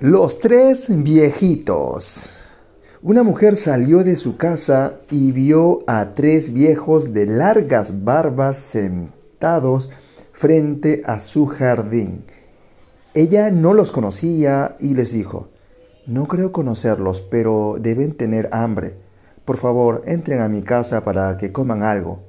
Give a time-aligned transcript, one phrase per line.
[0.00, 2.30] Los tres viejitos.
[3.02, 9.90] Una mujer salió de su casa y vio a tres viejos de largas barbas sentados
[10.32, 12.24] frente a su jardín.
[13.12, 15.50] Ella no los conocía y les dijo,
[16.06, 18.96] no creo conocerlos, pero deben tener hambre.
[19.44, 22.22] Por favor, entren a mi casa para que coman algo.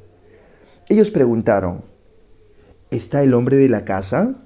[0.89, 1.85] Ellos preguntaron,
[2.89, 4.43] ¿Está el hombre de la casa?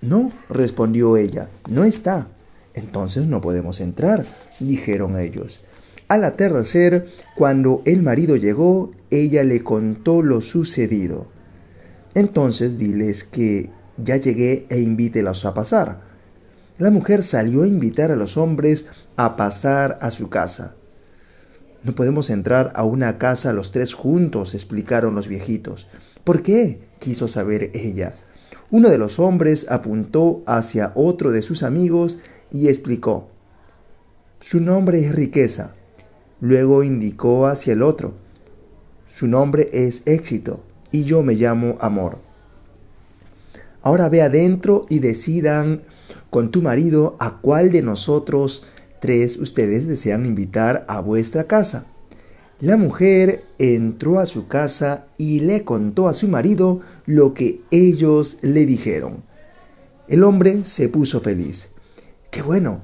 [0.00, 2.28] No, respondió ella, no está.
[2.74, 4.24] Entonces no podemos entrar,
[4.58, 5.60] dijeron ellos.
[6.08, 11.26] Al atardecer, cuando el marido llegó, ella le contó lo sucedido.
[12.14, 16.00] Entonces diles que ya llegué e invítelos a pasar.
[16.78, 18.86] La mujer salió a invitar a los hombres
[19.16, 20.74] a pasar a su casa.
[21.84, 25.88] No podemos entrar a una casa los tres juntos, explicaron los viejitos.
[26.24, 26.80] ¿Por qué?
[26.98, 28.14] quiso saber ella.
[28.72, 32.18] Uno de los hombres apuntó hacia otro de sus amigos
[32.52, 33.28] y explicó,
[34.40, 35.74] Su nombre es riqueza.
[36.40, 38.14] Luego indicó hacia el otro,
[39.12, 40.60] Su nombre es éxito
[40.92, 42.18] y yo me llamo amor.
[43.82, 45.82] Ahora ve adentro y decidan
[46.30, 48.64] con tu marido a cuál de nosotros
[49.00, 51.86] tres ustedes desean invitar a vuestra casa.
[52.60, 58.36] La mujer entró a su casa y le contó a su marido lo que ellos
[58.42, 59.22] le dijeron.
[60.08, 61.70] El hombre se puso feliz.
[62.30, 62.82] ¡Qué bueno!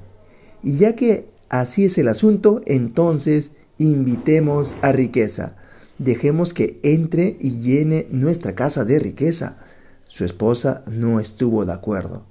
[0.63, 5.57] Y ya que así es el asunto, entonces invitemos a riqueza.
[5.99, 9.59] Dejemos que entre y llene nuestra casa de riqueza.
[10.07, 12.23] Su esposa no estuvo de acuerdo.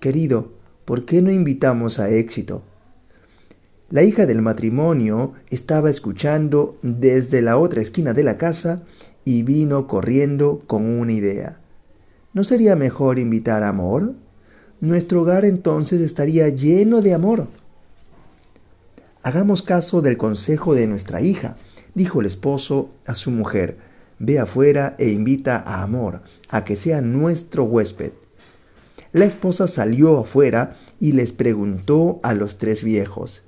[0.00, 0.54] Querido,
[0.86, 2.62] ¿por qué no invitamos a éxito?
[3.94, 8.82] La hija del matrimonio estaba escuchando desde la otra esquina de la casa
[9.24, 11.60] y vino corriendo con una idea.
[12.32, 14.14] ¿No sería mejor invitar a amor?
[14.80, 17.46] Nuestro hogar entonces estaría lleno de amor.
[19.22, 21.54] Hagamos caso del consejo de nuestra hija,
[21.94, 23.76] dijo el esposo a su mujer.
[24.18, 28.10] Ve afuera e invita a Amor a que sea nuestro huésped.
[29.12, 33.44] La esposa salió afuera y les preguntó a los tres viejos,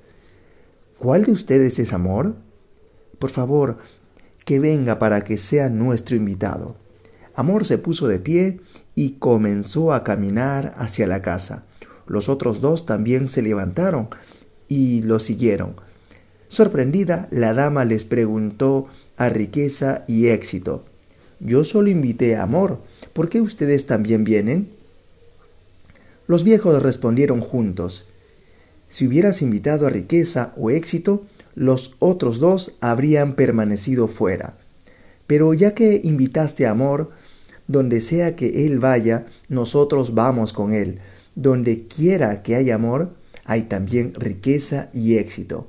[0.99, 2.37] ¿Cuál de ustedes es amor?
[3.19, 3.77] Por favor,
[4.47, 6.77] que venga para que sea nuestro invitado.
[7.35, 8.61] Amor se puso de pie
[8.95, 11.67] y comenzó a caminar hacia la casa.
[12.07, 14.09] Los otros dos también se levantaron
[14.69, 15.77] y lo siguieron.
[16.49, 18.87] Sorprendida, la dama les preguntó
[19.19, 20.85] a riqueza y éxito.
[21.41, 22.81] Yo solo invité a Amor.
[23.13, 24.71] ¿Por qué ustedes también vienen?
[26.27, 28.07] Los viejos respondieron juntos.
[28.89, 34.59] Si hubieras invitado a riqueza o éxito, los otros dos habrían permanecido fuera.
[35.27, 37.11] Pero ya que invitaste a amor,
[37.67, 41.01] donde sea que él vaya, nosotros vamos con él.
[41.35, 43.15] Donde quiera que haya amor,
[43.45, 45.69] hay también riqueza y éxito.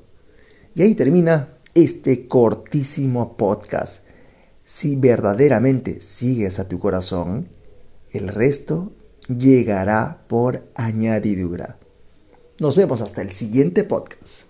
[0.75, 4.05] Y ahí termina este cortísimo podcast.
[4.63, 7.47] Si verdaderamente sigues a tu corazón,
[8.11, 8.91] el resto
[9.27, 11.77] llegará por añadidura.
[12.59, 14.45] Nos vemos hasta el siguiente podcast.